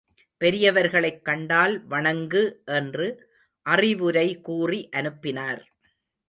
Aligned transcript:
பெரியவர்களைக் 0.37 1.25
கண்டால் 1.25 1.85
வணங்கு 1.85 2.61
என்று 2.65 3.07
அறிவுரை 3.65 4.41
கூறி 4.41 4.89
அனுப்பினார். 4.89 5.61